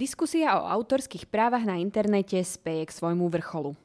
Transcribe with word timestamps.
Diskusia 0.00 0.56
o 0.56 0.64
autorských 0.64 1.28
právach 1.28 1.68
na 1.68 1.76
internete 1.76 2.40
speje 2.40 2.88
k 2.88 2.96
svojmu 2.96 3.28
vrcholu. 3.28 3.76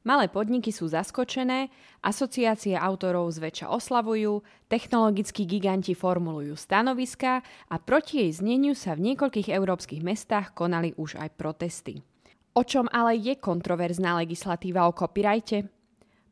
Malé 0.00 0.24
podniky 0.32 0.72
sú 0.72 0.88
zaskočené, 0.88 1.68
asociácie 2.00 2.72
autorov 2.72 3.28
zväčša 3.36 3.68
oslavujú, 3.68 4.40
technologickí 4.72 5.44
giganti 5.44 5.92
formulujú 5.92 6.56
stanoviska 6.56 7.44
a 7.68 7.76
proti 7.76 8.24
jej 8.24 8.40
zneniu 8.40 8.72
sa 8.72 8.96
v 8.96 9.12
niekoľkých 9.12 9.52
európskych 9.52 10.00
mestách 10.00 10.56
konali 10.56 10.96
už 10.96 11.20
aj 11.20 11.36
protesty. 11.36 12.00
O 12.56 12.64
čom 12.64 12.88
ale 12.88 13.20
je 13.20 13.36
kontroverzná 13.36 14.16
legislatíva 14.24 14.88
o 14.88 14.96
copyrighte? 14.96 15.68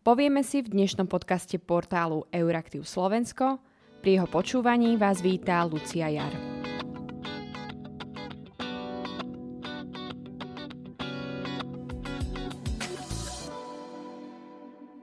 Povieme 0.00 0.40
si 0.48 0.64
v 0.64 0.72
dnešnom 0.72 1.12
podcaste 1.12 1.60
portálu 1.60 2.24
Euraktiv 2.32 2.88
Slovensko. 2.88 3.60
Pri 4.00 4.16
jeho 4.16 4.28
počúvaní 4.32 4.96
vás 4.96 5.20
vítá 5.20 5.60
Lucia 5.68 6.08
Jar. 6.08 6.55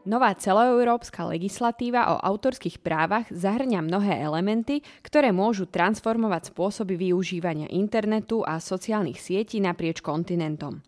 Nová 0.03 0.35
celoeurópska 0.35 1.23
legislatíva 1.31 2.11
o 2.11 2.19
autorských 2.19 2.83
právach 2.83 3.23
zahrňa 3.31 3.79
mnohé 3.87 4.19
elementy, 4.19 4.83
ktoré 4.99 5.31
môžu 5.31 5.63
transformovať 5.63 6.51
spôsoby 6.51 6.99
využívania 6.99 7.71
internetu 7.71 8.43
a 8.43 8.59
sociálnych 8.59 9.15
sietí 9.15 9.63
naprieč 9.63 10.03
kontinentom. 10.03 10.83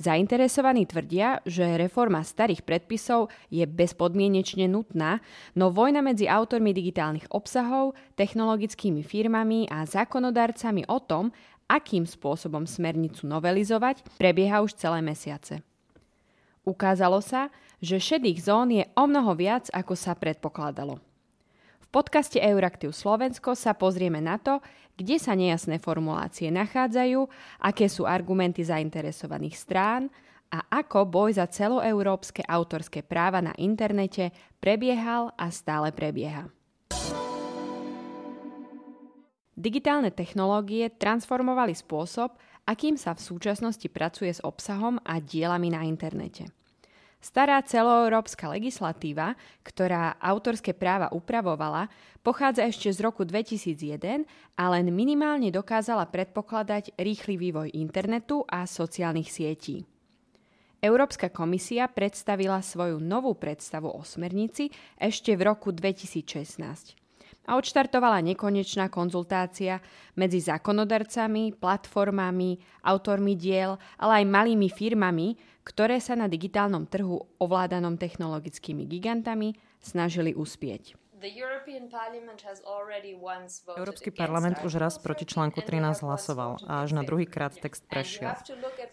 Zainteresovaní 0.00 0.88
tvrdia, 0.88 1.44
že 1.44 1.76
reforma 1.76 2.24
starých 2.24 2.64
predpisov 2.64 3.28
je 3.52 3.64
bezpodmienečne 3.68 4.72
nutná, 4.72 5.20
no 5.52 5.68
vojna 5.68 6.00
medzi 6.00 6.24
autormi 6.24 6.72
digitálnych 6.72 7.28
obsahov, 7.36 7.92
technologickými 8.16 9.04
firmami 9.04 9.68
a 9.68 9.84
zákonodarcami 9.84 10.88
o 10.88 10.96
tom, 11.04 11.28
akým 11.68 12.08
spôsobom 12.08 12.64
smernicu 12.64 13.28
novelizovať, 13.28 14.16
prebieha 14.16 14.64
už 14.64 14.80
celé 14.80 15.04
mesiace. 15.04 15.60
Ukázalo 16.66 17.22
sa, 17.22 17.54
že 17.78 18.02
šedých 18.02 18.42
zón 18.42 18.74
je 18.74 18.82
o 18.98 19.06
mnoho 19.06 19.38
viac, 19.38 19.70
ako 19.70 19.94
sa 19.94 20.18
predpokladalo. 20.18 20.98
V 21.78 21.86
podcaste 21.94 22.42
Euraktiv 22.42 22.90
Slovensko 22.90 23.54
sa 23.54 23.70
pozrieme 23.70 24.18
na 24.18 24.34
to, 24.42 24.58
kde 24.98 25.22
sa 25.22 25.38
nejasné 25.38 25.78
formulácie 25.78 26.50
nachádzajú, 26.50 27.22
aké 27.62 27.86
sú 27.86 28.02
argumenty 28.02 28.66
zainteresovaných 28.66 29.54
strán 29.54 30.10
a 30.50 30.66
ako 30.66 31.06
boj 31.06 31.38
za 31.38 31.46
celoeurópske 31.46 32.42
autorské 32.42 33.06
práva 33.06 33.38
na 33.38 33.54
internete 33.62 34.34
prebiehal 34.58 35.30
a 35.38 35.46
stále 35.54 35.94
prebieha. 35.94 36.50
Digitálne 39.56 40.10
technológie 40.12 40.90
transformovali 40.92 41.72
spôsob, 41.72 42.36
akým 42.66 42.98
sa 42.98 43.14
v 43.14 43.24
súčasnosti 43.24 43.86
pracuje 43.88 44.34
s 44.34 44.42
obsahom 44.42 44.98
a 45.06 45.22
dielami 45.22 45.70
na 45.72 45.86
internete. 45.86 46.50
Stará 47.16 47.58
celoeurópska 47.64 48.52
legislatíva, 48.52 49.34
ktorá 49.64 50.14
autorské 50.20 50.76
práva 50.76 51.10
upravovala, 51.10 51.88
pochádza 52.20 52.68
ešte 52.68 52.92
z 52.92 53.02
roku 53.02 53.24
2001 53.24 54.28
a 54.54 54.64
len 54.70 54.92
minimálne 54.92 55.48
dokázala 55.48 56.06
predpokladať 56.06 56.94
rýchly 56.94 57.40
vývoj 57.40 57.72
internetu 57.72 58.44
a 58.46 58.68
sociálnych 58.68 59.32
sietí. 59.32 59.88
Európska 60.78 61.32
komisia 61.32 61.88
predstavila 61.88 62.60
svoju 62.60 63.00
novú 63.00 63.32
predstavu 63.34 63.90
o 63.90 64.04
smernici 64.04 64.68
ešte 65.00 65.34
v 65.34 65.50
roku 65.50 65.72
2016 65.72 67.05
a 67.46 67.54
odštartovala 67.54 68.20
nekonečná 68.26 68.90
konzultácia 68.90 69.78
medzi 70.18 70.42
zákonodarcami, 70.42 71.54
platformami, 71.56 72.58
autormi 72.82 73.38
diel, 73.38 73.78
ale 74.02 74.22
aj 74.22 74.24
malými 74.26 74.68
firmami, 74.68 75.38
ktoré 75.62 76.02
sa 76.02 76.18
na 76.18 76.26
digitálnom 76.26 76.90
trhu 76.90 77.22
ovládanom 77.38 77.94
technologickými 77.94 78.86
gigantami 78.86 79.54
snažili 79.78 80.34
uspieť. 80.34 81.05
Európsky 83.76 84.12
parlament 84.12 84.60
už 84.60 84.76
raz 84.76 85.00
proti 85.00 85.24
článku 85.24 85.64
13 85.64 86.04
hlasoval 86.04 86.60
a 86.68 86.84
až 86.84 86.92
na 86.92 87.08
druhý 87.08 87.24
krát 87.24 87.56
text 87.56 87.88
prešiel. 87.88 88.36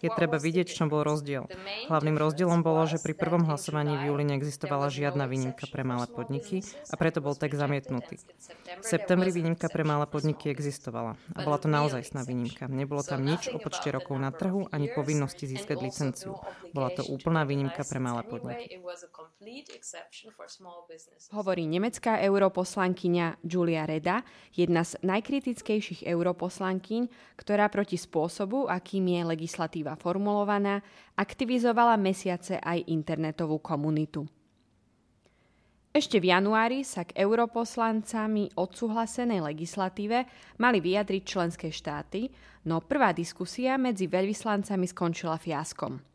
Je 0.00 0.08
treba 0.08 0.40
vidieť, 0.40 0.64
v 0.64 0.72
čom 0.72 0.88
bol 0.88 1.04
rozdiel. 1.04 1.44
Hlavným 1.92 2.16
rozdielom 2.16 2.64
bolo, 2.64 2.88
že 2.88 2.96
pri 2.96 3.12
prvom 3.12 3.44
hlasovaní 3.44 4.00
v 4.00 4.08
júli 4.08 4.24
neexistovala 4.24 4.88
žiadna 4.88 5.28
výnimka 5.28 5.68
pre 5.68 5.84
malé 5.84 6.08
podniky 6.08 6.64
a 6.88 6.94
preto 6.96 7.20
bol 7.20 7.36
text 7.36 7.60
zamietnutý. 7.60 8.16
V 8.80 8.86
septembri 8.88 9.28
výnimka 9.28 9.68
pre 9.68 9.84
malé 9.84 10.08
podniky 10.08 10.48
existovala 10.48 11.20
a 11.36 11.38
bola 11.44 11.60
to 11.60 11.68
naozaj 11.68 12.08
sná 12.08 12.24
výnimka. 12.24 12.72
Nebolo 12.72 13.04
tam 13.04 13.20
nič 13.20 13.52
o 13.52 13.60
počte 13.60 13.92
rokov 13.92 14.16
na 14.16 14.32
trhu 14.32 14.64
ani 14.72 14.88
povinnosti 14.88 15.44
získať 15.44 15.76
licenciu. 15.76 16.40
Bola 16.72 16.88
to 16.88 17.04
úplná 17.04 17.44
výnimka 17.44 17.84
pre 17.84 18.00
malé 18.00 18.24
podniky. 18.24 18.80
Hovorí 21.36 21.68
nemecká 21.68 22.13
europoslankyňa 22.22 23.42
Julia 23.42 23.88
Reda, 23.88 24.22
jedna 24.54 24.86
z 24.86 25.00
najkritickejších 25.02 26.06
europoslankyň, 26.06 27.34
ktorá 27.34 27.66
proti 27.72 27.98
spôsobu, 27.98 28.70
akým 28.70 29.08
je 29.10 29.20
legislatíva 29.24 29.98
formulovaná, 29.98 30.84
aktivizovala 31.18 31.98
mesiace 31.98 32.60
aj 32.62 32.86
internetovú 32.86 33.58
komunitu. 33.58 34.28
Ešte 35.94 36.18
v 36.18 36.34
januári 36.34 36.82
sa 36.82 37.06
k 37.06 37.14
europoslancami 37.14 38.58
odsúhlasenej 38.58 39.38
legislatíve 39.46 40.26
mali 40.58 40.82
vyjadriť 40.82 41.22
členské 41.22 41.70
štáty, 41.70 42.26
no 42.66 42.82
prvá 42.82 43.14
diskusia 43.14 43.78
medzi 43.78 44.10
veľvyslancami 44.10 44.90
skončila 44.90 45.38
fiaskom. 45.38 46.13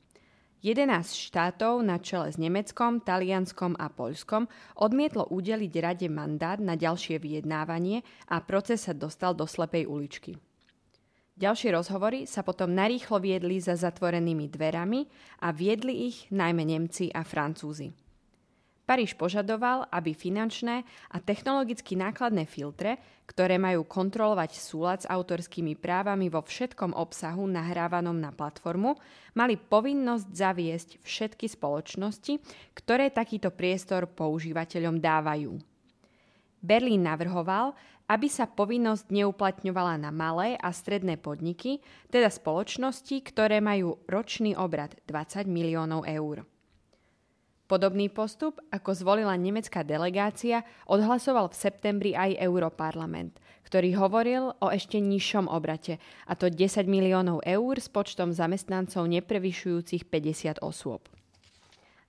11 0.59 1.15
štátov 1.15 1.79
na 1.87 2.03
čele 2.03 2.27
s 2.27 2.35
Nemeckom, 2.35 2.99
Talianskom 2.99 3.79
a 3.79 3.87
Poľskom 3.87 4.51
odmietlo 4.75 5.31
udeliť 5.31 5.73
rade 5.79 6.07
mandát 6.11 6.59
na 6.59 6.75
ďalšie 6.75 7.15
vyjednávanie 7.15 8.03
a 8.27 8.43
proces 8.43 8.83
sa 8.83 8.91
dostal 8.91 9.31
do 9.31 9.47
slepej 9.47 9.87
uličky. 9.87 10.35
Ďalšie 11.39 11.71
rozhovory 11.71 12.27
sa 12.27 12.43
potom 12.43 12.75
narýchlo 12.75 13.23
viedli 13.23 13.63
za 13.63 13.79
zatvorenými 13.79 14.51
dverami 14.51 15.07
a 15.39 15.55
viedli 15.55 16.11
ich 16.11 16.27
najmä 16.27 16.67
Nemci 16.67 17.07
a 17.15 17.23
Francúzi. 17.23 18.08
Paríž 18.89 19.13
požadoval, 19.13 19.85
aby 19.93 20.17
finančné 20.17 20.81
a 21.13 21.21
technologicky 21.21 21.93
nákladné 21.93 22.49
filtre, 22.49 22.97
ktoré 23.29 23.61
majú 23.61 23.85
kontrolovať 23.85 24.57
súlad 24.57 25.05
s 25.05 25.09
autorskými 25.09 25.77
právami 25.77 26.25
vo 26.25 26.41
všetkom 26.41 26.97
obsahu 26.97 27.45
nahrávanom 27.45 28.17
na 28.17 28.33
platformu, 28.33 28.97
mali 29.37 29.61
povinnosť 29.61 30.27
zaviesť 30.33 30.89
všetky 31.05 31.45
spoločnosti, 31.45 32.41
ktoré 32.73 33.13
takýto 33.13 33.53
priestor 33.53 34.09
používateľom 34.09 34.97
dávajú. 34.97 35.53
Berlín 36.57 37.05
navrhoval, 37.05 37.77
aby 38.09 38.25
sa 38.25 38.49
povinnosť 38.49 39.13
neuplatňovala 39.13 40.01
na 40.01 40.09
malé 40.09 40.57
a 40.57 40.73
stredné 40.73 41.21
podniky, 41.21 41.77
teda 42.09 42.33
spoločnosti, 42.33 43.21
ktoré 43.21 43.61
majú 43.61 44.01
ročný 44.09 44.57
obrad 44.57 44.97
20 45.05 45.45
miliónov 45.45 46.09
eur. 46.09 46.41
Podobný 47.69 48.09
postup, 48.09 48.57
ako 48.73 48.97
zvolila 48.97 49.37
nemecká 49.37 49.85
delegácia, 49.85 50.65
odhlasoval 50.89 51.53
v 51.53 51.59
septembri 51.69 52.11
aj 52.17 52.41
Europarlament, 52.41 53.37
ktorý 53.61 53.93
hovoril 53.93 54.57
o 54.57 54.73
ešte 54.73 54.97
nižšom 54.97 55.45
obrate, 55.45 56.01
a 56.25 56.33
to 56.33 56.49
10 56.49 56.89
miliónov 56.89 57.45
eur 57.45 57.77
s 57.77 57.85
počtom 57.85 58.33
zamestnancov 58.33 59.05
neprevyšujúcich 59.05 60.09
50 60.09 60.65
osôb. 60.65 61.05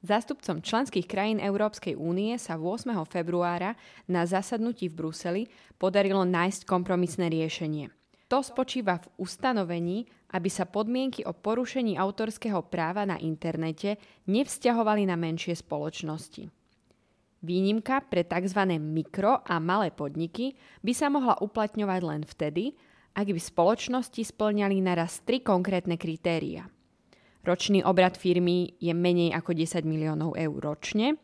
Zástupcom 0.00 0.64
členských 0.64 1.04
krajín 1.04 1.36
Európskej 1.44 1.92
únie 1.92 2.40
sa 2.40 2.56
8. 2.56 2.96
februára 3.04 3.76
na 4.08 4.24
zasadnutí 4.24 4.88
v 4.88 4.96
Bruseli 4.96 5.42
podarilo 5.76 6.24
nájsť 6.24 6.64
kompromisné 6.64 7.28
riešenie– 7.28 7.92
to 8.30 8.46
spočíva 8.46 9.02
v 9.02 9.10
ustanovení, 9.26 10.06
aby 10.30 10.46
sa 10.46 10.62
podmienky 10.62 11.26
o 11.26 11.34
porušení 11.34 11.98
autorského 11.98 12.62
práva 12.62 13.02
na 13.02 13.18
internete 13.18 13.98
nevzťahovali 14.30 15.02
na 15.10 15.18
menšie 15.18 15.58
spoločnosti. 15.58 16.46
Výnimka 17.42 18.06
pre 18.06 18.22
tzv. 18.22 18.60
mikro 18.78 19.42
a 19.42 19.58
malé 19.58 19.90
podniky 19.90 20.54
by 20.86 20.92
sa 20.94 21.10
mohla 21.10 21.34
uplatňovať 21.42 22.00
len 22.06 22.22
vtedy, 22.22 22.78
ak 23.18 23.26
by 23.26 23.40
spoločnosti 23.42 24.22
splňali 24.22 24.78
naraz 24.78 25.26
tri 25.26 25.42
konkrétne 25.42 25.98
kritéria. 25.98 26.70
Ročný 27.42 27.82
obrad 27.82 28.14
firmy 28.20 28.76
je 28.78 28.92
menej 28.92 29.34
ako 29.34 29.56
10 29.56 29.82
miliónov 29.88 30.36
eur 30.36 30.60
ročne, 30.60 31.18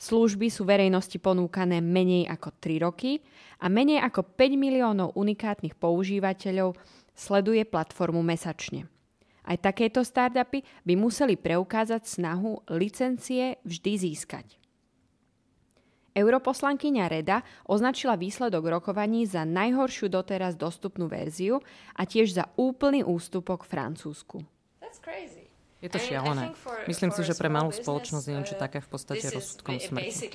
Služby 0.00 0.48
sú 0.48 0.64
verejnosti 0.64 1.20
ponúkané 1.20 1.84
menej 1.84 2.24
ako 2.24 2.56
3 2.56 2.80
roky 2.88 3.20
a 3.60 3.68
menej 3.68 4.00
ako 4.00 4.24
5 4.32 4.56
miliónov 4.56 5.12
unikátnych 5.12 5.76
používateľov 5.76 6.72
sleduje 7.12 7.68
platformu 7.68 8.24
mesačne. 8.24 8.88
Aj 9.44 9.60
takéto 9.60 10.00
startupy 10.00 10.64
by 10.88 10.94
museli 10.96 11.36
preukázať 11.36 12.08
snahu 12.08 12.64
licencie 12.72 13.60
vždy 13.60 13.92
získať. 14.00 14.56
Europoslankyňa 16.16 17.04
Reda 17.06 17.44
označila 17.68 18.16
výsledok 18.16 18.80
rokovaní 18.80 19.28
za 19.28 19.44
najhoršiu 19.44 20.08
doteraz 20.08 20.56
dostupnú 20.56 21.12
verziu 21.12 21.60
a 21.92 22.08
tiež 22.08 22.40
za 22.40 22.48
úplný 22.56 23.04
ústupok 23.04 23.68
Francúzsku. 23.68 24.42
Je 25.80 25.88
to 25.88 25.96
šialené. 25.96 26.52
Myslím 26.84 27.08
si, 27.08 27.24
že 27.24 27.32
pre 27.32 27.48
malú 27.48 27.72
spoločnosť 27.72 28.24
je 28.28 28.34
niečo 28.36 28.56
uh, 28.56 28.60
také 28.60 28.84
v 28.84 28.88
podstate 28.92 29.26
rozsudkom 29.32 29.80
smrti. 29.80 30.28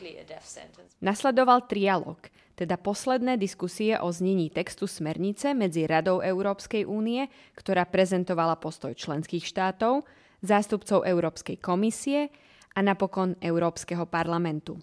Nasledoval 1.05 1.69
trialog, 1.69 2.17
teda 2.57 2.81
posledné 2.81 3.37
diskusie 3.37 3.93
o 4.01 4.09
znení 4.09 4.49
textu 4.49 4.89
smernice 4.89 5.53
medzi 5.53 5.85
Radou 5.85 6.25
Európskej 6.25 6.89
únie, 6.89 7.29
ktorá 7.53 7.85
prezentovala 7.85 8.57
postoj 8.57 8.97
členských 8.97 9.45
štátov, 9.45 10.01
zástupcov 10.41 11.05
Európskej 11.05 11.61
komisie 11.61 12.33
a 12.73 12.81
napokon 12.81 13.37
Európskeho 13.37 14.09
parlamentu. 14.09 14.81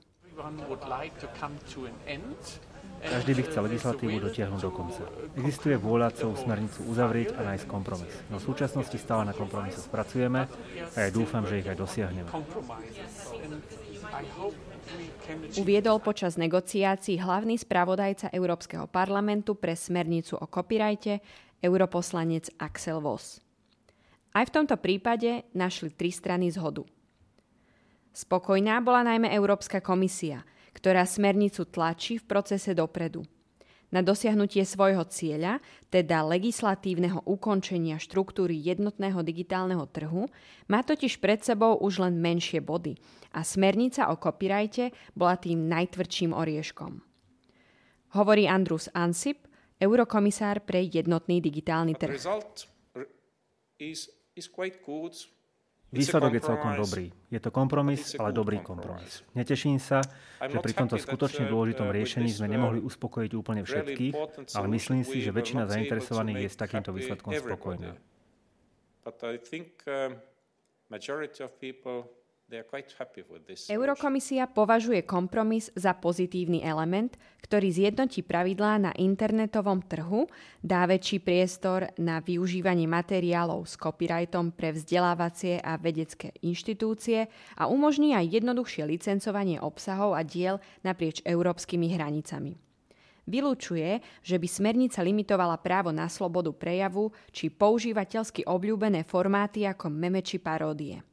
Každý 3.02 3.34
by 3.34 3.42
chcel 3.50 3.62
legislatívu 3.66 4.16
dotiahnuť 4.22 4.60
do 4.62 4.70
konca. 4.70 5.02
Existuje 5.34 5.74
vôľa 5.74 6.14
celú 6.14 6.38
smernicu 6.38 6.86
uzavrieť 6.86 7.34
a 7.34 7.42
nájsť 7.50 7.66
kompromis. 7.66 8.14
No 8.30 8.38
v 8.38 8.46
súčasnosti 8.46 8.94
stále 8.94 9.26
na 9.26 9.34
kompromisoch 9.34 9.90
pracujeme 9.90 10.46
a 10.94 10.98
ja 11.02 11.10
dúfam, 11.10 11.42
že 11.42 11.58
ich 11.58 11.66
aj 11.66 11.82
dosiahneme. 11.82 12.30
Uviedol 15.58 15.98
počas 15.98 16.38
negociácií 16.38 17.18
hlavný 17.18 17.58
spravodajca 17.58 18.30
Európskeho 18.30 18.86
parlamentu 18.86 19.58
pre 19.58 19.74
smernicu 19.74 20.38
o 20.38 20.46
copyrighte, 20.46 21.18
europoslanec 21.58 22.54
Axel 22.62 23.02
Voss. 23.02 23.42
Aj 24.30 24.46
v 24.46 24.54
tomto 24.54 24.78
prípade 24.78 25.42
našli 25.58 25.90
tri 25.90 26.14
strany 26.14 26.54
zhodu. 26.54 26.86
Spokojná 28.14 28.78
bola 28.78 29.02
najmä 29.02 29.26
Európska 29.34 29.82
komisia– 29.82 30.46
ktorá 30.72 31.04
smernicu 31.04 31.68
tlačí 31.68 32.18
v 32.18 32.28
procese 32.28 32.72
dopredu. 32.72 33.24
Na 33.92 34.00
dosiahnutie 34.00 34.64
svojho 34.64 35.04
cieľa, 35.04 35.60
teda 35.92 36.24
legislatívneho 36.24 37.28
ukončenia 37.28 38.00
štruktúry 38.00 38.56
jednotného 38.56 39.20
digitálneho 39.20 39.84
trhu, 39.84 40.32
má 40.64 40.80
totiž 40.80 41.20
pred 41.20 41.44
sebou 41.44 41.76
už 41.76 42.00
len 42.00 42.16
menšie 42.16 42.64
body 42.64 42.96
a 43.36 43.44
smernica 43.44 44.08
o 44.08 44.16
copyrighte 44.16 44.96
bola 45.12 45.36
tým 45.36 45.68
najtvrdším 45.68 46.32
orieškom. 46.32 47.04
Hovorí 48.16 48.48
Andrus 48.48 48.88
Ansip, 48.96 49.44
eurokomisár 49.76 50.64
pre 50.64 50.88
jednotný 50.88 51.44
digitálny 51.44 51.92
trh. 51.92 52.16
Výsledok 55.92 56.32
je 56.32 56.40
celkom 56.40 56.72
dobrý. 56.72 57.12
Je 57.28 57.36
to 57.36 57.52
kompromis, 57.52 58.16
ale 58.16 58.32
dobrý 58.32 58.64
kompromis. 58.64 59.20
Neteším 59.36 59.76
sa, 59.76 60.00
že 60.40 60.56
pri 60.56 60.72
tomto 60.72 60.96
skutočne 60.96 61.44
dôležitom 61.52 61.92
riešení 61.92 62.32
sme 62.32 62.48
nemohli 62.48 62.80
uspokojiť 62.80 63.30
úplne 63.36 63.60
všetkých, 63.60 64.14
ale 64.56 64.66
myslím 64.72 65.04
si, 65.04 65.20
že 65.20 65.36
väčšina 65.36 65.68
zainteresovaných 65.68 66.48
je 66.48 66.50
s 66.50 66.56
takýmto 66.56 66.96
výsledkom 66.96 67.36
spokojná. 67.36 67.92
Eurokomisia 73.72 74.44
považuje 74.44 75.00
kompromis 75.08 75.72
za 75.72 75.96
pozitívny 75.96 76.60
element, 76.60 77.16
ktorý 77.40 77.72
zjednotí 77.72 78.20
pravidlá 78.20 78.76
na 78.76 78.92
internetovom 78.92 79.80
trhu, 79.88 80.28
dá 80.60 80.84
väčší 80.84 81.24
priestor 81.24 81.88
na 81.96 82.20
využívanie 82.20 82.84
materiálov 82.84 83.64
s 83.64 83.80
copyrightom 83.80 84.52
pre 84.52 84.76
vzdelávacie 84.76 85.64
a 85.64 85.80
vedecké 85.80 86.36
inštitúcie 86.44 87.32
a 87.56 87.72
umožní 87.72 88.12
aj 88.12 88.36
jednoduchšie 88.36 88.84
licencovanie 88.84 89.56
obsahov 89.56 90.12
a 90.12 90.20
diel 90.20 90.60
naprieč 90.84 91.24
európskymi 91.24 91.96
hranicami. 91.96 92.60
Vylúčuje, 93.22 94.02
že 94.20 94.36
by 94.36 94.48
smernica 94.50 94.98
limitovala 94.98 95.54
právo 95.62 95.94
na 95.94 96.10
slobodu 96.10 96.50
prejavu 96.50 97.14
či 97.30 97.54
používateľsky 97.54 98.42
obľúbené 98.44 99.06
formáty 99.06 99.62
ako 99.62 99.88
meme 99.94 100.26
či 100.26 100.42
paródie. 100.42 101.11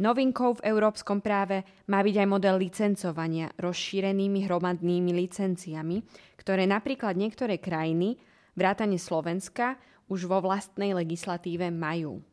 Novinkou 0.00 0.56
v 0.56 0.64
európskom 0.64 1.20
práve 1.20 1.60
má 1.92 2.00
byť 2.00 2.24
aj 2.24 2.28
model 2.32 2.56
licencovania 2.56 3.52
rozšírenými 3.60 4.48
hromadnými 4.48 5.12
licenciami, 5.12 6.00
ktoré 6.40 6.64
napríklad 6.64 7.20
niektoré 7.20 7.60
krajiny, 7.60 8.16
vrátane 8.56 8.96
Slovenska, 8.96 9.76
už 10.08 10.24
vo 10.24 10.40
vlastnej 10.40 10.96
legislatíve 10.96 11.68
majú. 11.68 12.24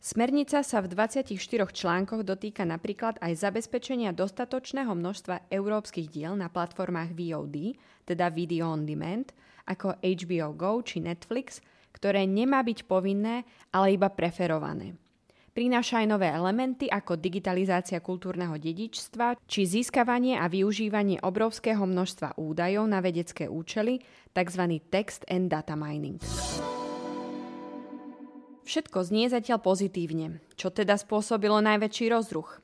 Smernica 0.00 0.64
sa 0.64 0.80
v 0.80 0.88
24 0.88 1.36
článkoch 1.68 2.24
dotýka 2.24 2.64
napríklad 2.64 3.20
aj 3.20 3.44
zabezpečenia 3.44 4.16
dostatočného 4.16 4.96
množstva 4.96 5.52
európskych 5.52 6.08
diel 6.08 6.32
na 6.32 6.48
platformách 6.48 7.12
VOD, 7.12 7.76
teda 8.08 8.32
Video 8.32 8.72
on 8.72 8.88
Demand, 8.88 9.36
ako 9.68 10.00
HBO 10.00 10.56
Go 10.56 10.80
či 10.80 11.04
Netflix, 11.04 11.60
ktoré 11.92 12.24
nemá 12.24 12.64
byť 12.64 12.88
povinné, 12.88 13.44
ale 13.68 14.00
iba 14.00 14.08
preferované. 14.08 14.96
Prináša 15.56 16.04
aj 16.04 16.06
nové 16.12 16.28
elementy 16.28 16.84
ako 16.84 17.16
digitalizácia 17.16 18.04
kultúrneho 18.04 18.60
dedičstva 18.60 19.40
či 19.48 19.64
získavanie 19.64 20.36
a 20.36 20.52
využívanie 20.52 21.24
obrovského 21.24 21.80
množstva 21.80 22.36
údajov 22.36 22.84
na 22.84 23.00
vedecké 23.00 23.48
účely, 23.48 24.04
tzv. 24.36 24.62
text 24.92 25.24
and 25.32 25.48
data 25.48 25.72
mining. 25.72 26.20
Všetko 28.68 29.00
znie 29.08 29.32
zatiaľ 29.32 29.64
pozitívne, 29.64 30.44
čo 30.60 30.68
teda 30.68 31.00
spôsobilo 31.00 31.64
najväčší 31.64 32.12
rozruch. 32.12 32.60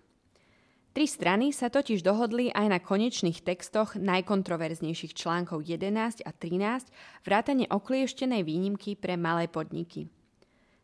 Tri 0.92 1.08
strany 1.08 1.56
sa 1.56 1.72
totiž 1.72 2.04
dohodli 2.04 2.52
aj 2.52 2.66
na 2.68 2.76
konečných 2.76 3.40
textoch 3.40 3.96
najkontroverznejších 3.96 5.16
článkov 5.16 5.64
11 5.64 6.28
a 6.28 6.30
13 6.36 6.92
vrátane 7.24 7.64
oklieštenej 7.72 8.44
výnimky 8.44 9.00
pre 9.00 9.16
malé 9.16 9.48
podniky. 9.48 10.12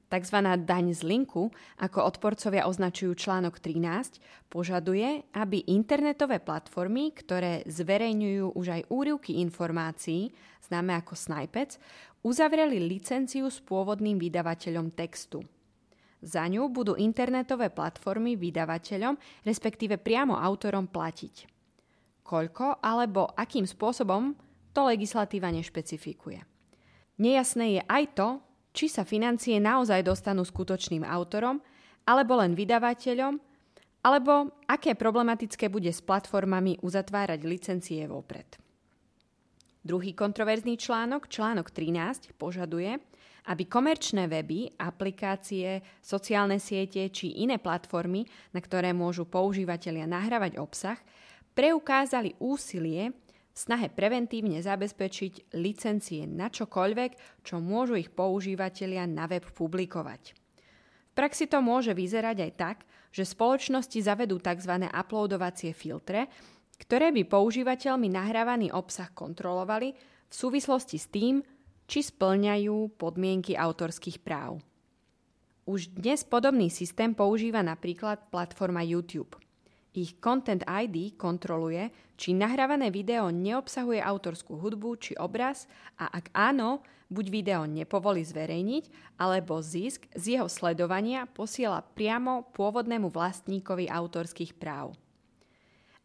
Takzvaná 0.09 0.57
daň 0.57 0.97
z 0.97 1.05
linku, 1.05 1.53
ako 1.77 2.01
odporcovia 2.01 2.65
označujú 2.65 3.13
článok 3.13 3.61
13, 3.61 4.49
požaduje, 4.49 5.29
aby 5.37 5.69
internetové 5.69 6.41
platformy, 6.41 7.13
ktoré 7.13 7.61
zverejňujú 7.69 8.57
už 8.57 8.67
aj 8.73 8.83
úrivky 8.89 9.37
informácií, 9.45 10.33
známe 10.65 10.97
ako 10.97 11.13
snippets, 11.13 11.77
uzavreli 12.25 12.81
licenciu 12.81 13.53
s 13.53 13.61
pôvodným 13.61 14.17
vydavateľom 14.17 14.97
textu. 14.97 15.45
Za 16.25 16.49
ňu 16.49 16.73
budú 16.73 16.97
internetové 16.97 17.69
platformy 17.69 18.35
vydavateľom, 18.41 19.45
respektíve 19.45 20.01
priamo 20.01 20.41
autorom 20.41 20.89
platiť. 20.89 21.47
Koľko 22.25 22.81
alebo 22.81 23.29
akým 23.37 23.69
spôsobom 23.69 24.33
to 24.73 24.81
legislatíva 24.89 25.53
nešpecifikuje. 25.53 26.43
Nejasné 27.21 27.67
je 27.77 27.83
aj 27.85 28.05
to, 28.17 28.29
či 28.79 28.87
sa 28.87 29.03
financie 29.03 29.59
naozaj 29.59 30.07
dostanú 30.07 30.47
skutočným 30.47 31.03
autorom, 31.03 31.59
alebo 32.07 32.39
len 32.39 32.55
vydavateľom, 32.55 33.35
alebo 34.07 34.55
aké 34.71 34.95
problematické 34.95 35.67
bude 35.67 35.91
s 35.91 35.99
platformami 35.99 36.79
uzatvárať 36.87 37.41
licencie 37.43 38.07
vopred. 38.07 38.47
Druhý 39.83 40.15
kontroverzný 40.15 40.79
článok, 40.79 41.27
článok 41.27 41.75
13, 41.75 42.39
požaduje, 42.39 43.03
aby 43.51 43.65
komerčné 43.67 44.31
weby, 44.31 44.79
aplikácie, 44.79 45.83
sociálne 45.99 46.63
siete 46.63 47.11
či 47.11 47.43
iné 47.43 47.59
platformy, 47.59 48.23
na 48.55 48.63
ktoré 48.63 48.95
môžu 48.95 49.27
používateľia 49.27 50.07
nahrávať 50.07 50.61
obsah, 50.61 51.01
preukázali 51.59 52.39
úsilie 52.39 53.11
snahe 53.59 53.91
preventívne 53.91 54.63
zabezpečiť 54.63 55.59
licencie 55.59 56.31
na 56.31 56.47
čokoľvek, 56.47 57.43
čo 57.43 57.59
môžu 57.59 57.99
ich 57.99 58.15
používateľia 58.15 59.11
na 59.11 59.27
web 59.27 59.43
publikovať. 59.43 60.39
V 61.11 61.13
praxi 61.19 61.51
to 61.51 61.59
môže 61.59 61.91
vyzerať 61.91 62.37
aj 62.39 62.53
tak, 62.55 62.79
že 63.11 63.27
spoločnosti 63.27 63.99
zavedú 63.99 64.39
tzv. 64.39 64.87
uploadovacie 64.87 65.75
filtre, 65.75 66.31
ktoré 66.79 67.11
by 67.11 67.27
používateľmi 67.27 68.07
nahrávaný 68.07 68.71
obsah 68.71 69.11
kontrolovali 69.11 69.91
v 70.31 70.35
súvislosti 70.35 70.95
s 70.95 71.11
tým, 71.11 71.43
či 71.91 72.07
splňajú 72.07 72.95
podmienky 72.95 73.59
autorských 73.59 74.23
práv. 74.23 74.63
Už 75.67 75.91
dnes 75.91 76.23
podobný 76.23 76.71
systém 76.71 77.11
používa 77.11 77.67
napríklad 77.67 78.31
platforma 78.31 78.87
YouTube– 78.87 79.35
ich 80.05 80.23
Content 80.23 80.63
ID 80.67 81.19
kontroluje, 81.19 81.91
či 82.15 82.35
nahrávané 82.35 82.95
video 82.95 83.31
neobsahuje 83.35 83.99
autorskú 83.99 84.59
hudbu 84.59 84.99
či 84.99 85.13
obraz 85.19 85.67
a 85.99 86.11
ak 86.11 86.31
áno, 86.35 86.83
buď 87.09 87.27
video 87.33 87.63
nepovolí 87.65 88.23
zverejniť, 88.23 89.17
alebo 89.17 89.59
zisk 89.65 90.07
z 90.15 90.39
jeho 90.39 90.47
sledovania 90.47 91.25
posiela 91.27 91.81
priamo 91.83 92.51
pôvodnému 92.53 93.09
vlastníkovi 93.11 93.89
autorských 93.89 94.55
práv. 94.57 94.95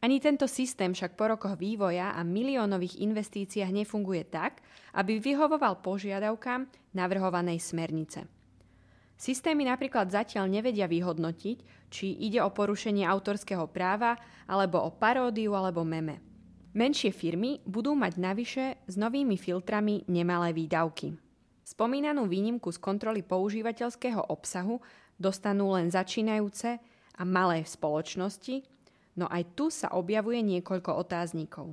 Ani 0.04 0.20
tento 0.20 0.52
systém 0.52 0.92
však 0.92 1.16
po 1.16 1.32
rokoch 1.32 1.56
vývoja 1.56 2.12
a 2.12 2.28
miliónových 2.28 3.00
investíciách 3.00 3.72
nefunguje 3.72 4.28
tak, 4.28 4.60
aby 5.00 5.16
vyhovoval 5.16 5.80
požiadavkám 5.80 6.68
navrhovanej 6.92 7.64
smernice. 7.64 8.43
Systémy 9.24 9.64
napríklad 9.64 10.12
zatiaľ 10.12 10.52
nevedia 10.52 10.84
vyhodnotiť, 10.84 11.88
či 11.88 12.12
ide 12.28 12.44
o 12.44 12.52
porušenie 12.52 13.08
autorského 13.08 13.72
práva, 13.72 14.20
alebo 14.52 14.84
o 14.84 14.92
paródiu 14.92 15.56
alebo 15.56 15.88
meme. 15.88 16.20
Menšie 16.76 17.16
firmy 17.16 17.64
budú 17.64 17.96
mať 17.96 18.20
navyše 18.20 18.66
s 18.84 19.00
novými 19.00 19.40
filtrami 19.40 20.04
nemalé 20.12 20.52
výdavky. 20.52 21.16
Spomínanú 21.64 22.28
výnimku 22.28 22.68
z 22.76 22.84
kontroly 22.84 23.24
používateľského 23.24 24.28
obsahu 24.28 24.84
dostanú 25.16 25.72
len 25.72 25.88
začínajúce 25.88 26.84
a 27.16 27.22
malé 27.24 27.64
spoločnosti, 27.64 28.68
no 29.16 29.32
aj 29.32 29.56
tu 29.56 29.72
sa 29.72 29.96
objavuje 29.96 30.44
niekoľko 30.44 31.00
otáznikov. 31.00 31.72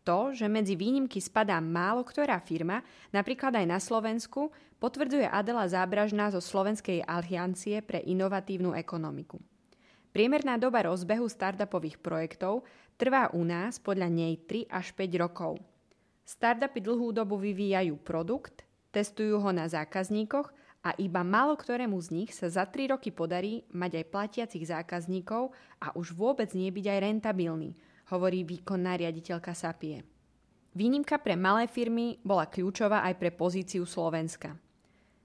To, 0.00 0.32
že 0.32 0.48
medzi 0.48 0.80
výnimky 0.80 1.20
spadá 1.20 1.60
málo 1.60 2.00
ktorá 2.00 2.40
firma, 2.40 2.80
napríklad 3.12 3.52
aj 3.52 3.66
na 3.68 3.76
Slovensku, 3.76 4.48
potvrdzuje 4.80 5.28
Adela 5.28 5.68
Zábražná 5.68 6.32
zo 6.32 6.40
Slovenskej 6.40 7.04
aliancie 7.04 7.84
pre 7.84 8.00
inovatívnu 8.00 8.72
ekonomiku. 8.72 9.36
Priemerná 10.10 10.56
doba 10.56 10.88
rozbehu 10.88 11.28
startupových 11.28 12.00
projektov 12.00 12.64
trvá 12.96 13.30
u 13.36 13.44
nás 13.44 13.76
podľa 13.78 14.08
nej 14.08 14.40
3 14.48 14.72
až 14.72 14.96
5 14.96 15.22
rokov. 15.22 15.60
Startupy 16.24 16.80
dlhú 16.80 17.12
dobu 17.12 17.36
vyvíjajú 17.36 18.00
produkt, 18.00 18.64
testujú 18.90 19.38
ho 19.38 19.50
na 19.52 19.68
zákazníkoch 19.68 20.48
a 20.80 20.96
iba 20.96 21.20
málo 21.20 21.54
ktorému 21.60 22.00
z 22.00 22.08
nich 22.10 22.30
sa 22.32 22.48
za 22.48 22.64
3 22.64 22.96
roky 22.96 23.12
podarí 23.12 23.68
mať 23.68 24.00
aj 24.00 24.10
platiacich 24.10 24.64
zákazníkov 24.64 25.52
a 25.78 25.92
už 25.92 26.16
vôbec 26.16 26.48
nie 26.56 26.72
byť 26.72 26.86
aj 26.88 26.98
rentabilný– 27.04 27.76
hovorí 28.10 28.42
výkonná 28.42 28.98
riaditeľka 28.98 29.54
Sapie. 29.54 30.02
Výnimka 30.70 31.18
pre 31.18 31.34
malé 31.34 31.66
firmy 31.66 32.22
bola 32.22 32.46
kľúčová 32.46 33.02
aj 33.10 33.14
pre 33.18 33.30
pozíciu 33.34 33.82
Slovenska. 33.82 34.54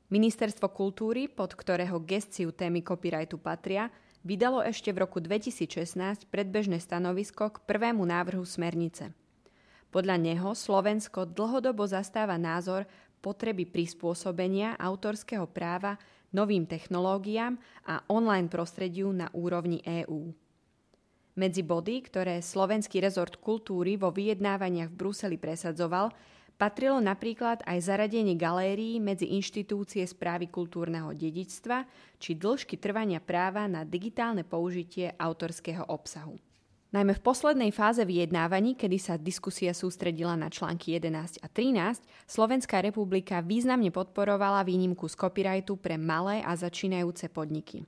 Ministerstvo 0.09 0.69
kultúry, 0.73 1.29
pod 1.29 1.53
ktorého 1.53 2.01
gestiu 2.01 2.53
témy 2.53 2.85
copyrightu 2.85 3.41
patria, 3.41 3.89
vydalo 4.25 4.61
ešte 4.61 4.93
v 4.93 5.05
roku 5.05 5.21
2016 5.21 6.29
predbežné 6.29 6.81
stanovisko 6.81 7.53
k 7.53 7.57
prvému 7.65 8.05
návrhu 8.05 8.45
smernice. 8.45 9.13
Podľa 9.93 10.17
neho 10.21 10.53
Slovensko 10.53 11.29
dlhodobo 11.29 11.85
zastáva 11.85 12.37
názor 12.37 12.85
potreby 13.21 13.65
prispôsobenia 13.65 14.77
autorského 14.77 15.49
práva 15.49 15.97
novým 16.29 16.69
technológiám 16.69 17.57
a 17.89 18.05
online 18.11 18.51
prostrediu 18.51 19.09
na 19.09 19.31
úrovni 19.33 19.81
EÚ. 19.81 20.44
Medzi 21.35 21.67
body, 21.67 21.99
ktoré 21.99 22.39
slovenský 22.39 23.03
rezort 23.03 23.43
kultúry 23.43 23.99
vo 23.99 24.07
vyjednávaniach 24.07 24.87
v 24.87 24.95
Bruseli 24.95 25.35
presadzoval, 25.35 26.15
patrilo 26.55 27.03
napríklad 27.03 27.59
aj 27.67 27.91
zaradenie 27.91 28.39
galérií 28.39 29.03
medzi 29.03 29.27
inštitúcie 29.35 30.07
správy 30.07 30.47
kultúrneho 30.47 31.11
dedičstva 31.11 31.83
či 32.23 32.39
dĺžky 32.39 32.79
trvania 32.79 33.19
práva 33.19 33.67
na 33.67 33.83
digitálne 33.83 34.47
použitie 34.47 35.11
autorského 35.19 35.83
obsahu. 35.91 36.39
Najmä 36.95 37.11
v 37.19 37.25
poslednej 37.27 37.71
fáze 37.75 37.99
vyjednávaní, 38.07 38.79
kedy 38.79 38.95
sa 38.95 39.19
diskusia 39.19 39.75
sústredila 39.75 40.39
na 40.39 40.47
články 40.47 40.95
11 40.95 41.43
a 41.43 41.51
13, 41.51 41.99
Slovenská 42.23 42.79
republika 42.79 43.43
významne 43.43 43.91
podporovala 43.91 44.63
výnimku 44.63 45.11
z 45.11 45.19
copyrightu 45.19 45.75
pre 45.75 45.99
malé 45.99 46.39
a 46.39 46.55
začínajúce 46.55 47.27
podniky. 47.27 47.83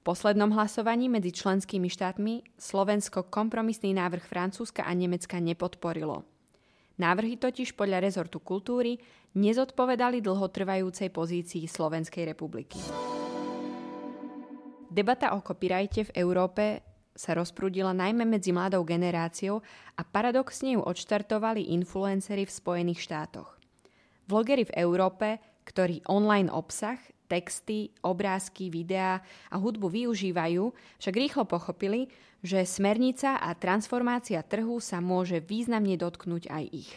V 0.00 0.08
poslednom 0.08 0.48
hlasovaní 0.56 1.12
medzi 1.12 1.28
členskými 1.28 1.92
štátmi 1.92 2.56
Slovensko 2.56 3.28
kompromisný 3.28 3.92
návrh 3.92 4.24
Francúzska 4.24 4.80
a 4.88 4.96
Nemecka 4.96 5.36
nepodporilo. 5.36 6.24
Návrhy 6.96 7.36
totiž 7.36 7.76
podľa 7.76 8.00
rezortu 8.00 8.40
kultúry 8.40 8.96
nezodpovedali 9.36 10.24
dlhotrvajúcej 10.24 11.12
pozícii 11.12 11.68
Slovenskej 11.68 12.32
republiky. 12.32 12.80
Debata 14.88 15.36
o 15.36 15.44
copyrighte 15.44 16.08
v 16.08 16.14
Európe 16.16 16.80
sa 17.12 17.36
rozprúdila 17.36 17.92
najmä 17.92 18.24
medzi 18.24 18.56
mladou 18.56 18.80
generáciou 18.88 19.60
a 19.96 20.02
paradoxne 20.08 20.74
ju 20.74 20.80
odštartovali 20.80 21.76
influencery 21.76 22.48
v 22.48 22.56
Spojených 22.56 23.04
štátoch. 23.04 23.52
Vlogery 24.24 24.64
v 24.64 24.80
Európe, 24.80 25.44
ktorí 25.68 26.00
online 26.08 26.48
obsah 26.48 26.96
texty, 27.30 27.94
obrázky, 28.02 28.66
videá 28.66 29.22
a 29.46 29.56
hudbu 29.62 29.86
využívajú, 29.86 30.74
však 30.98 31.14
rýchlo 31.14 31.46
pochopili, 31.46 32.10
že 32.42 32.66
smernica 32.66 33.38
a 33.38 33.54
transformácia 33.54 34.42
trhu 34.42 34.82
sa 34.82 34.98
môže 34.98 35.38
významne 35.38 35.94
dotknúť 35.94 36.50
aj 36.50 36.64
ich. 36.74 36.90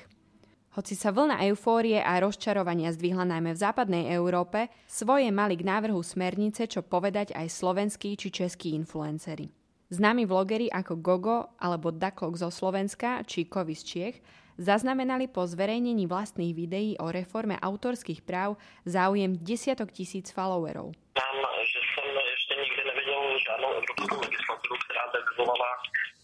Hoci 0.74 0.98
sa 0.98 1.14
vlna 1.14 1.46
eufórie 1.54 2.02
a 2.02 2.18
rozčarovania 2.18 2.90
zdvihla 2.90 3.30
najmä 3.30 3.54
v 3.54 3.62
západnej 3.62 4.10
Európe, 4.10 4.74
svoje 4.90 5.30
mali 5.30 5.54
k 5.54 5.70
návrhu 5.70 6.02
smernice 6.02 6.66
čo 6.66 6.82
povedať 6.82 7.38
aj 7.38 7.46
slovenskí 7.46 8.18
či 8.18 8.34
českí 8.34 8.74
influenceri. 8.74 9.54
Známi 9.94 10.26
vlogery 10.26 10.74
ako 10.74 10.98
Gogo 10.98 11.54
alebo 11.62 11.94
Daklok 11.94 12.34
zo 12.34 12.50
Slovenska 12.50 13.22
či 13.30 13.46
Kovy 13.46 13.78
Čiech 13.78 14.18
zaznamenali 14.58 15.30
po 15.30 15.46
zverejnení 15.46 16.06
vlastných 16.06 16.54
videí 16.54 16.92
o 17.00 17.10
reforme 17.10 17.58
autorských 17.60 18.22
práv 18.22 18.58
záujem 18.86 19.38
desiatok 19.40 19.92
tisíc 19.92 20.30
followerov. 20.30 20.94
Tam, 21.18 21.36
že 21.66 21.80
som 21.94 22.06
ešte 22.10 22.54
nikdy 22.60 22.82
nevidel 22.86 23.22
žiadnu 23.42 23.68
európsku 23.80 24.16
legislatívu, 24.20 24.76
ktorá 24.88 25.04
by 25.10 25.20
vyvolala 25.34 25.72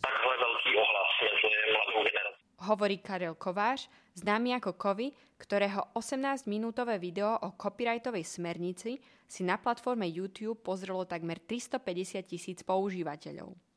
takhle 0.01 0.33
veľký 0.37 0.71
ohlas 0.77 1.09
medzi 1.21 1.49
mladou 1.69 1.99
generáciou. 2.05 2.47
Hovorí 2.59 2.97
Karel 2.99 3.35
Kováš, 3.39 3.87
známy 4.19 4.59
ako 4.59 4.75
Kovy, 4.75 5.15
ktorého 5.39 5.95
18-minútové 5.95 6.99
video 6.99 7.39
o 7.39 7.55
copyrightovej 7.55 8.27
smernici 8.27 8.99
si 9.23 9.41
na 9.47 9.55
platforme 9.55 10.03
YouTube 10.09 10.59
pozrelo 10.59 11.07
takmer 11.07 11.39
350 11.39 12.19
tisíc 12.27 12.59
používateľov. 12.67 13.68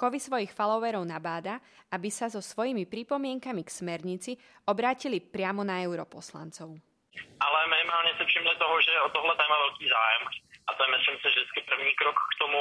Kovy 0.00 0.16
svojich 0.16 0.56
followerov 0.56 1.04
nabáda, 1.04 1.60
aby 1.92 2.08
sa 2.08 2.32
so 2.32 2.40
svojimi 2.40 2.88
pripomienkami 2.88 3.60
k 3.60 3.68
smernici 3.68 4.32
obrátili 4.64 5.20
priamo 5.20 5.60
na 5.60 5.84
europoslancov. 5.84 6.72
Ale 7.46 7.58
minimálně 7.68 8.12
si 8.16 8.24
všimli 8.24 8.54
toho, 8.56 8.76
že 8.80 8.90
je 8.96 9.00
o 9.02 9.12
tohle 9.12 9.34
téma 9.36 9.56
velký 9.64 9.84
zájem 9.88 10.22
a 10.68 10.70
to 10.72 10.80
je 10.84 10.90
myslím 10.96 11.16
si 11.20 11.26
vždycky 11.28 11.58
první 11.70 11.92
krok 12.00 12.16
k 12.16 12.38
tomu, 12.42 12.60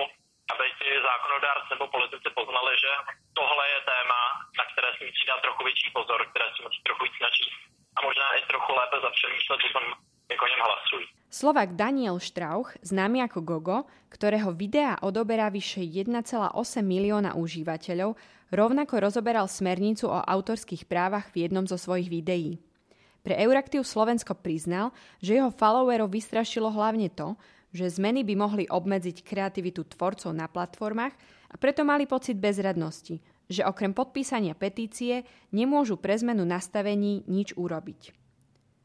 aby 0.51 0.65
ti 0.79 0.87
zákonodárci 1.07 1.69
nebo 1.71 1.87
politici 1.87 2.29
poznali, 2.39 2.71
že 2.83 2.91
tohle 3.39 3.63
je 3.73 3.79
téma, 3.93 4.21
na 4.59 4.63
které 4.71 4.89
si 4.97 5.01
musí 5.07 5.23
dát 5.27 5.41
trochu 5.41 5.61
větší 5.63 5.89
pozor, 5.97 6.19
které 6.29 6.47
si 6.55 6.59
musí 6.67 6.79
trochu 6.83 7.03
víc 7.03 7.17
načíst 7.27 7.59
a 7.97 7.99
možná 8.07 8.27
i 8.37 8.41
trochu 8.51 8.71
lépe 8.79 8.97
zapřemýšlet 9.05 9.59
o 9.67 9.69
tom, 9.75 9.85
jak 10.29 10.39
o 10.41 10.47
něm 10.47 10.61
hlasují. 10.65 11.05
Slovak 11.29 11.77
Daniel 11.77 12.17
Štrauch, 12.17 12.73
známy 12.81 13.21
ako 13.29 13.39
Gogo, 13.45 13.77
ktorého 14.09 14.49
videá 14.49 14.97
odoberá 15.05 15.53
vyše 15.53 15.85
1,8 15.85 16.57
milióna 16.81 17.37
užívateľov, 17.37 18.17
rovnako 18.49 18.95
rozoberal 18.97 19.45
smernicu 19.45 20.09
o 20.09 20.17
autorských 20.17 20.89
právach 20.89 21.29
v 21.29 21.45
jednom 21.45 21.69
zo 21.69 21.77
svojich 21.77 22.09
videí. 22.09 22.57
Pre 23.21 23.37
Euraktiv 23.37 23.85
Slovensko 23.85 24.33
priznal, 24.33 24.89
že 25.21 25.37
jeho 25.37 25.53
followerov 25.53 26.09
vystrašilo 26.09 26.73
hlavne 26.73 27.13
to, 27.13 27.37
že 27.69 28.01
zmeny 28.01 28.25
by 28.25 28.33
mohli 28.33 28.65
obmedziť 28.65 29.21
kreativitu 29.21 29.85
tvorcov 29.85 30.33
na 30.33 30.49
platformách 30.49 31.13
a 31.53 31.55
preto 31.61 31.85
mali 31.85 32.09
pocit 32.09 32.41
bezradnosti, 32.41 33.21
že 33.45 33.61
okrem 33.61 33.93
podpísania 33.93 34.57
petície 34.57 35.29
nemôžu 35.53 36.01
pre 36.01 36.17
zmenu 36.17 36.41
nastavení 36.41 37.21
nič 37.29 37.53
urobiť. 37.53 38.18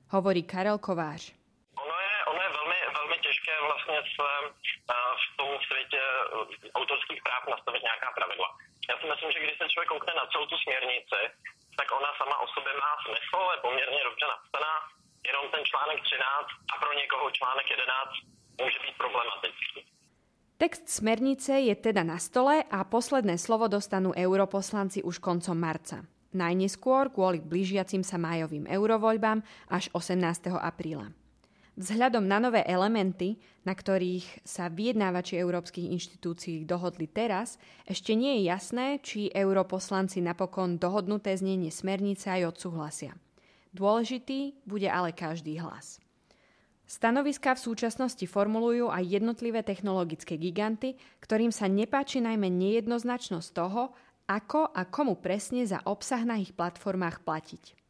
Hovorí 0.09 0.43
Karel 0.43 0.79
Kovář. 0.79 1.33
se 3.85 3.97
v 5.23 5.37
tom 5.37 5.51
světě 5.69 6.03
eh, 6.03 6.71
autorských 6.79 7.21
práv 7.27 7.43
nastavit 7.55 7.83
nějaká 7.89 8.09
pravidla. 8.19 8.49
Já 8.89 8.95
si 9.01 9.07
myslím, 9.11 9.31
že 9.33 9.43
když 9.43 9.57
se 9.59 9.73
člověk 9.73 9.91
koukne 9.95 10.13
na 10.15 10.27
celou 10.31 10.47
tu 10.47 10.57
směrnici, 10.65 11.21
tak 11.79 11.89
ona 11.99 12.11
sama 12.19 12.37
o 12.45 12.47
sobě 12.55 12.73
má 12.85 12.93
smysl, 13.05 13.41
je 13.55 13.59
poměrně 13.67 14.01
dobře 14.09 14.27
napsaná, 14.35 14.75
jenom 15.31 15.45
ten 15.55 15.63
článek 15.71 15.99
13 16.03 16.49
a 16.73 16.75
pro 16.83 16.93
někoho 17.01 17.27
článek 17.39 17.67
11 17.71 18.11
může 18.63 18.79
být 18.85 18.97
problematický. 19.03 19.79
Text 20.59 20.89
smernice 20.89 21.53
je 21.53 21.75
teda 21.77 22.03
na 22.03 22.19
stole 22.19 22.63
a 22.71 22.85
posledné 22.85 23.39
slovo 23.39 23.67
dostanú 23.67 24.15
europoslanci 24.15 25.03
už 25.03 25.19
koncom 25.19 25.59
marca. 25.59 26.14
Najneskôr 26.35 27.15
kvôli 27.15 27.39
blížiacim 27.39 28.03
sa 28.03 28.19
májovým 28.19 28.67
eurovoľbám 28.67 29.39
až 29.71 29.87
18. 29.95 30.51
apríla. 30.51 31.15
Vzhľadom 31.75 32.27
na 32.27 32.39
nové 32.39 32.63
elementy, 32.67 33.39
na 33.67 33.75
ktorých 33.75 34.47
sa 34.47 34.71
vyjednávači 34.71 35.39
európskych 35.39 35.91
inštitúcií 35.91 36.63
dohodli 36.63 37.11
teraz, 37.11 37.59
ešte 37.83 38.15
nie 38.15 38.39
je 38.39 38.51
jasné, 38.51 39.03
či 39.03 39.31
europoslanci 39.31 40.23
napokon 40.23 40.79
dohodnuté 40.79 41.35
znenie 41.35 41.75
smernice 41.75 42.31
aj 42.31 42.55
odsúhlasia. 42.55 43.19
Dôležitý 43.75 44.55
bude 44.67 44.87
ale 44.87 45.11
každý 45.11 45.59
hlas. 45.59 45.99
Stanoviska 46.87 47.59
v 47.59 47.65
súčasnosti 47.65 48.23
formulujú 48.23 48.93
aj 48.93 49.19
jednotlivé 49.19 49.67
technologické 49.67 50.39
giganty, 50.39 50.95
ktorým 51.27 51.51
sa 51.51 51.67
nepáči 51.67 52.23
najmä 52.23 52.47
nejednoznačnosť 52.55 53.49
toho, 53.51 53.91
ako 54.25 54.73
a 54.73 54.89
komu 54.89 55.21
presne 55.21 55.69
za 55.69 55.85
obsah 55.85 56.25
na 56.25 56.41
ich 56.41 56.57
platformách 56.57 57.21
platiť. 57.25 57.85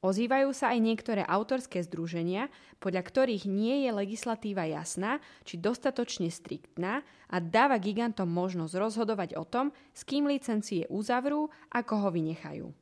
Ozývajú 0.00 0.56
sa 0.56 0.72
aj 0.72 0.80
niektoré 0.80 1.22
autorské 1.28 1.84
združenia, 1.84 2.48
podľa 2.80 3.04
ktorých 3.04 3.44
nie 3.44 3.84
je 3.84 3.90
legislatíva 3.92 4.64
jasná 4.64 5.20
či 5.44 5.60
dostatočne 5.60 6.32
striktná 6.32 7.04
a 7.28 7.36
dáva 7.36 7.76
gigantom 7.76 8.24
možnosť 8.24 8.80
rozhodovať 8.80 9.36
o 9.36 9.44
tom, 9.44 9.76
s 9.92 10.08
kým 10.08 10.24
licencie 10.24 10.88
uzavrú 10.88 11.52
a 11.68 11.84
koho 11.84 12.08
vynechajú. 12.08 12.72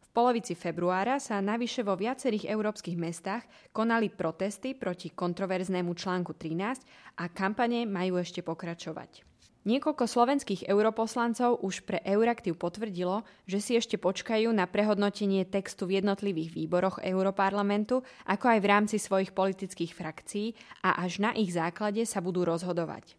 V 0.00 0.08
polovici 0.16 0.56
februára 0.56 1.20
sa 1.20 1.36
navyše 1.44 1.84
vo 1.84 2.00
viacerých 2.00 2.48
európskych 2.48 2.96
mestách 2.96 3.44
konali 3.76 4.08
protesty 4.08 4.72
proti 4.72 5.12
kontroverznému 5.12 5.92
článku 5.92 6.32
13 6.32 7.20
a 7.20 7.28
kampane 7.28 7.84
majú 7.84 8.16
ešte 8.16 8.40
pokračovať. 8.40 9.31
Niekoľko 9.62 10.10
slovenských 10.10 10.66
europoslancov 10.66 11.62
už 11.62 11.86
pre 11.86 12.02
Euraktiv 12.02 12.58
potvrdilo, 12.58 13.22
že 13.46 13.62
si 13.62 13.78
ešte 13.78 13.94
počkajú 13.94 14.50
na 14.50 14.66
prehodnotenie 14.66 15.46
textu 15.46 15.86
v 15.86 16.02
jednotlivých 16.02 16.50
výboroch 16.50 16.98
Europarlamentu, 16.98 18.02
ako 18.26 18.46
aj 18.50 18.58
v 18.58 18.66
rámci 18.66 18.96
svojich 18.98 19.30
politických 19.30 19.94
frakcií 19.94 20.58
a 20.82 20.98
až 20.98 21.22
na 21.22 21.30
ich 21.38 21.54
základe 21.54 22.02
sa 22.02 22.18
budú 22.18 22.42
rozhodovať. 22.42 23.14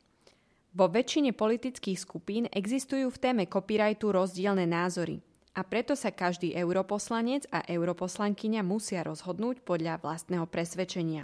Vo 0.76 0.92
väčšine 0.92 1.32
politických 1.32 1.96
skupín 1.96 2.52
existujú 2.52 3.08
v 3.08 3.22
téme 3.24 3.44
copyrightu 3.48 4.12
rozdielne 4.12 4.68
názory 4.68 5.24
a 5.56 5.64
preto 5.64 5.96
sa 5.96 6.12
každý 6.12 6.52
europoslanec 6.60 7.48
a 7.56 7.64
europoslankyňa 7.72 8.68
musia 8.68 9.00
rozhodnúť 9.06 9.64
podľa 9.64 10.02
vlastného 10.04 10.44
presvedčenia. 10.52 11.24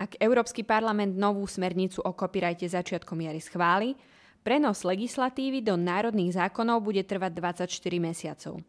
Ak 0.00 0.16
Európsky 0.16 0.64
parlament 0.64 1.12
novú 1.14 1.44
smernicu 1.44 2.00
o 2.02 2.16
copyrighte 2.16 2.66
začiatkom 2.66 3.20
jary 3.20 3.42
schváli, 3.42 3.94
Prenos 4.44 4.84
legislatívy 4.84 5.64
do 5.64 5.80
národných 5.80 6.36
zákonov 6.36 6.84
bude 6.84 7.00
trvať 7.00 7.32
24 7.64 7.96
mesiacov. 7.96 8.60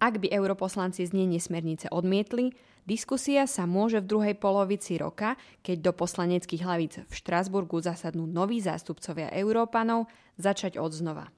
Ak 0.00 0.16
by 0.16 0.32
europoslanci 0.32 1.04
znenie 1.04 1.36
smernice 1.36 1.92
odmietli, 1.92 2.56
diskusia 2.88 3.44
sa 3.44 3.68
môže 3.68 4.00
v 4.00 4.08
druhej 4.08 4.34
polovici 4.40 4.96
roka, 4.96 5.36
keď 5.60 5.76
do 5.84 5.92
poslaneckých 5.92 6.64
hlavíc 6.64 7.04
v 7.04 7.12
Štrásburgu 7.20 7.84
zasadnú 7.84 8.24
noví 8.24 8.64
zástupcovia 8.64 9.28
Európanov, 9.28 10.08
začať 10.40 10.80
od 10.80 10.96
znova. 10.96 11.28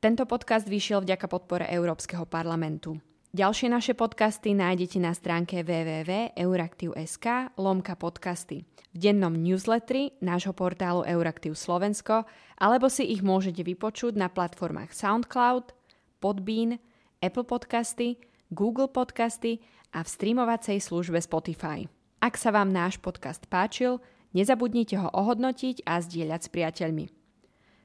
Tento 0.00 0.24
podcast 0.24 0.64
vyšiel 0.64 1.04
vďaka 1.04 1.28
podpore 1.28 1.68
Európskeho 1.68 2.24
parlamentu. 2.24 2.96
Ďalšie 3.36 3.68
naše 3.68 3.92
podcasty 3.92 4.56
nájdete 4.56 4.96
na 4.96 5.12
stránke 5.12 5.60
www.euraktiv.sk 5.60 7.52
lomka 7.60 7.92
podcasty, 7.92 8.64
v 8.64 8.96
dennom 8.96 9.36
newsletteri 9.36 10.16
nášho 10.24 10.56
portálu 10.56 11.04
Euraktiv 11.04 11.52
Slovensko, 11.52 12.24
alebo 12.56 12.88
si 12.88 13.04
ich 13.04 13.20
môžete 13.20 13.60
vypočuť 13.60 14.16
na 14.16 14.32
platformách 14.32 14.96
SoundCloud, 14.96 15.76
Podbean, 16.16 16.80
Apple 17.20 17.44
Podcasty, 17.44 18.16
Google 18.48 18.88
Podcasty 18.88 19.60
a 19.92 20.00
v 20.00 20.08
streamovacej 20.08 20.80
službe 20.80 21.20
Spotify. 21.20 21.84
Ak 22.24 22.40
sa 22.40 22.48
vám 22.48 22.72
náš 22.72 22.96
podcast 23.04 23.44
páčil, 23.52 24.00
nezabudnite 24.32 24.96
ho 24.96 25.12
ohodnotiť 25.12 25.84
a 25.84 26.00
zdieľať 26.00 26.40
s 26.40 26.48
priateľmi. 26.48 27.04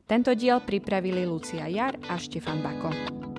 Tento 0.08 0.32
diel 0.32 0.64
pripravili 0.64 1.28
Lucia 1.28 1.68
Jar 1.68 2.00
a 2.08 2.16
Štefan 2.16 2.64
Bako. 2.64 3.31